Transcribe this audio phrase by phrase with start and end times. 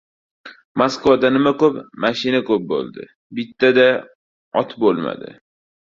[0.81, 3.05] Moskvada nima ko‘p, mashina ko‘p bo‘ldi.
[3.41, 3.87] Bitta-da
[4.63, 5.37] ot bo‘lmadi!